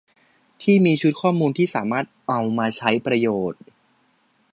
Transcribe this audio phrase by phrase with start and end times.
[0.61, 3.61] ที่มีชุดข้อมูลที่สามารถเอามาใช้ประโยชน์